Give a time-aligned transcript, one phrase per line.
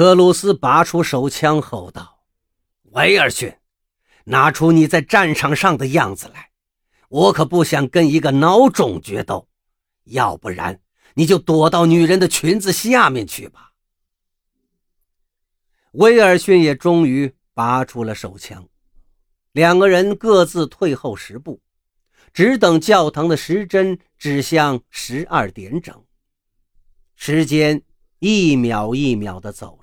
[0.00, 2.22] 克鲁斯拔出手枪，吼道
[2.92, 3.54] ：“威尔逊，
[4.24, 6.52] 拿出你在战场上的样子来！
[7.10, 9.46] 我可不想跟一个孬种决斗，
[10.04, 10.80] 要不然
[11.12, 13.72] 你就躲到女人的裙子下面去吧。”
[15.92, 18.66] 威尔逊也终于拔出了手枪，
[19.52, 21.60] 两个人各自退后十步，
[22.32, 26.02] 只等教堂的时针指向十二点整。
[27.16, 27.82] 时间
[28.18, 29.78] 一秒一秒地走，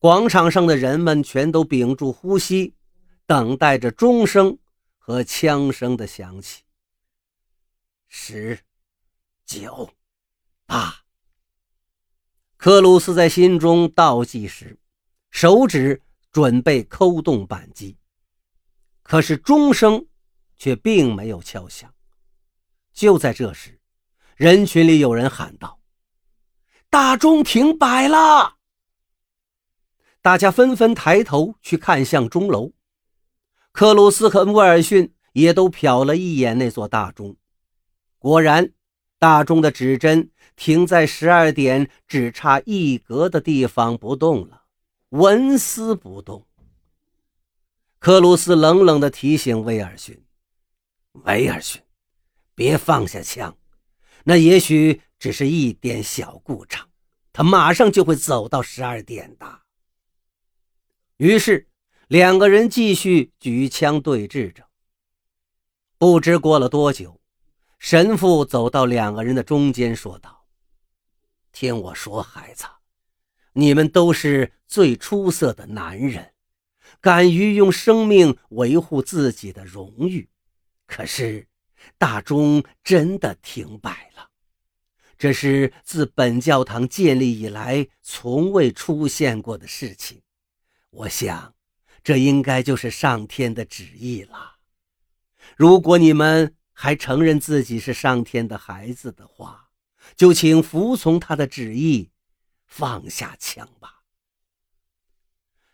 [0.00, 2.74] 广场上的人们全都屏住呼吸，
[3.26, 4.58] 等待着钟声
[4.96, 6.62] 和枪声的响起。
[8.08, 8.58] 十、
[9.44, 9.92] 九、
[10.64, 11.02] 八，
[12.56, 14.78] 克鲁斯在心中倒计时。
[15.30, 17.96] 手指准备扣动扳机，
[19.02, 20.06] 可是钟声
[20.56, 21.94] 却并没有敲响。
[22.92, 23.78] 就在这时，
[24.34, 25.78] 人群里有人喊道
[26.90, 28.56] ：“大钟停摆了！”
[30.22, 32.72] 大家纷纷抬头去看向钟楼。
[33.72, 37.36] 克鲁斯和威尔逊也都瞟了一眼那座大钟，
[38.18, 38.72] 果然，
[39.18, 44.64] 大钟的指针停在十二点只差一格的地方不动了。
[45.10, 46.46] 纹丝不动。
[47.98, 50.22] 克鲁斯冷冷地提醒威尔逊
[51.24, 51.82] ：“威尔逊，
[52.54, 53.56] 别放下枪，
[54.24, 56.88] 那也许只是一点小故障，
[57.32, 59.59] 他马上就会走到十二点的。”
[61.20, 61.68] 于是，
[62.08, 64.64] 两个人继续举枪对峙着。
[65.98, 67.20] 不知过了多久，
[67.78, 70.46] 神父走到两个人的中间，说道
[71.52, 72.64] ：“听我说，孩子。”
[73.52, 76.32] 你们都是最出色的男人，
[77.02, 80.30] 敢于用生命维护自己的荣誉。
[80.86, 81.46] 可是，
[81.98, 84.30] 大钟真的停摆了，
[85.18, 90.22] 这是自本教堂建立以来从未出现过的事情。
[90.90, 91.54] 我想，
[92.02, 94.58] 这应该就是上天的旨意了。
[95.56, 99.70] 如果你们还承认自己是上天的孩子的话，
[100.16, 102.10] 就请服从他的旨意。
[102.66, 104.04] 放下枪吧！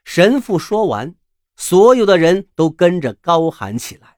[0.02, 1.14] 神父说完，
[1.54, 4.16] 所有的人都跟着高喊起来：“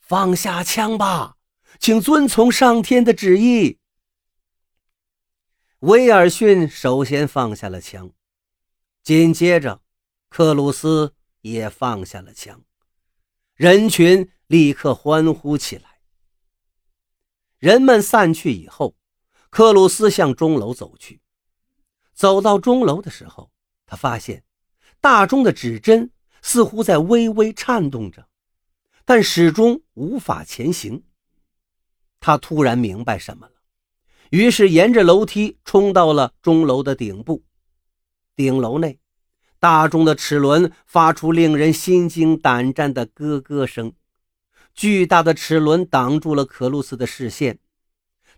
[0.00, 1.36] 放下枪吧，
[1.78, 3.78] 请遵从上天的旨意。”
[5.80, 8.10] 威尔逊首先放下了枪，
[9.02, 9.81] 紧接着，
[10.34, 12.64] 克鲁斯也放下了枪，
[13.54, 16.00] 人群立刻欢呼起来。
[17.58, 18.96] 人们散去以后，
[19.50, 21.20] 克鲁斯向钟楼走去。
[22.14, 23.50] 走到钟楼的时候，
[23.84, 24.42] 他发现
[25.02, 26.10] 大钟的指针
[26.40, 28.26] 似乎在微微颤动着，
[29.04, 31.04] 但始终无法前行。
[32.20, 33.56] 他突然明白什么了，
[34.30, 37.44] 于是沿着楼梯冲到了钟楼的顶部。
[38.34, 38.98] 顶楼内，
[39.62, 43.92] 大钟的齿轮发出令人心惊胆战的咯咯声，
[44.74, 47.60] 巨大的齿轮挡住了可鲁斯的视线。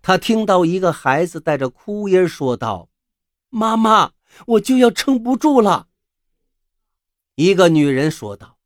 [0.02, 2.90] 他听到一个孩子带着哭音说道。
[3.48, 4.12] 妈妈，
[4.48, 5.88] 我就要撑不住了。”
[7.36, 8.58] 一个女人说道，“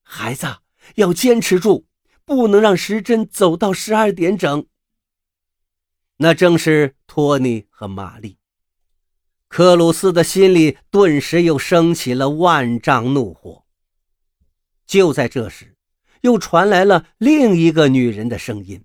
[0.00, 0.46] 孩子
[0.94, 1.84] 要坚持住，
[2.24, 4.66] 不能让时针走到十二点整。”
[6.16, 8.39] 那正是托尼和玛丽。
[9.50, 13.64] 克鲁斯的心里顿时又升起了万丈怒火。
[14.86, 15.76] 就在这时，
[16.20, 18.84] 又传来了另一个女人的声音：“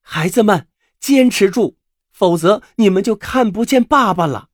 [0.00, 0.68] 孩子们，
[0.98, 1.76] 坚持住！”
[2.10, 4.48] 否则，你们就看不见爸爸了。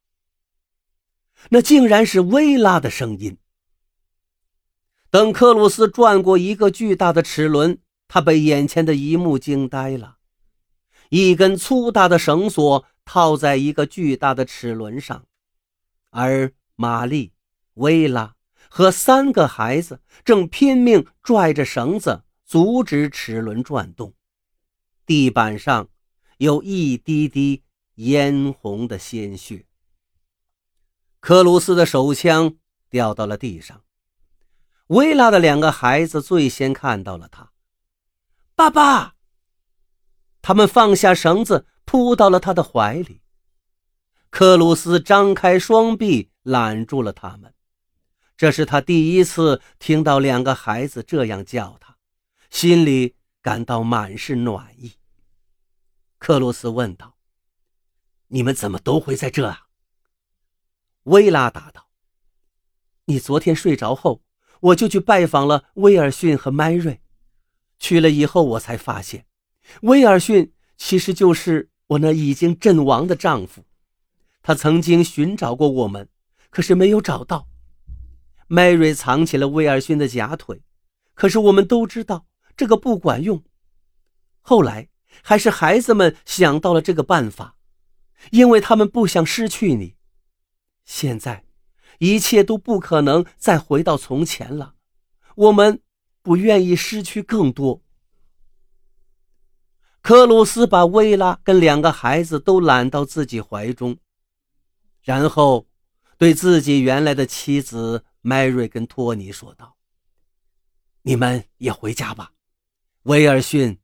[1.50, 3.38] 那竟然是薇拉的声音。
[5.10, 10.16] 等克鲁斯转过一个巨大的齿轮，他被眼前的一幕惊呆了：
[11.10, 15.24] 一根粗大的绳索套在一个巨大的齿轮上，
[16.10, 17.32] 而玛丽、
[17.72, 18.36] 薇拉
[18.68, 24.12] 和三个孩子正拼命拽着绳子，阻止齿轮转动。
[25.06, 25.88] 地板上。
[26.38, 27.64] 有一滴滴
[27.96, 29.66] 嫣红的鲜血。
[31.18, 32.58] 克鲁斯的手枪
[32.88, 33.82] 掉到了地上。
[34.86, 37.50] 薇拉的两个孩子最先看到了他。
[38.54, 39.16] 爸爸！
[40.40, 43.22] 他们放下绳子，扑到了他的怀里。
[44.30, 47.54] 克鲁斯张开双臂揽住了他们。
[48.36, 51.96] 这是他第一次听到两个孩子这样叫他，
[52.50, 54.92] 心里感到满是暖意。
[56.18, 57.16] 克鲁斯问道
[58.28, 59.66] ：“你们怎么都会在这啊？”
[61.04, 61.88] 薇拉答道
[63.06, 64.22] ：“你昨天睡着后，
[64.60, 67.00] 我就去拜访了威尔逊和麦瑞。
[67.78, 69.26] 去了以后，我才发现，
[69.82, 73.64] 威尔逊其实就是我那已经阵亡的丈夫。
[74.42, 76.08] 他曾经寻找过我们，
[76.50, 77.48] 可是没有找到。
[78.46, 80.62] 迈瑞藏起了威尔逊的假腿，
[81.14, 82.26] 可是我们都知道
[82.56, 83.42] 这个不管用。
[84.40, 84.88] 后来
[85.22, 87.56] 还是孩子们想到了这个办法，
[88.30, 89.96] 因为他们不想失去你。
[90.86, 91.44] 现在，
[91.98, 94.76] 一切都不可能再回到从前了。
[95.34, 95.82] 我们
[96.22, 97.82] 不愿意失去更多。
[100.08, 103.98] 克鲁斯把薇拉跟两个孩子都揽到自己怀中，
[105.02, 105.66] 然后
[106.16, 109.76] 对自己原来的妻子迈瑞跟托尼说道
[111.04, 112.32] ：“你们也回家吧，
[113.02, 113.78] 威尔逊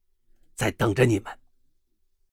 [0.54, 1.30] 在等着你们。”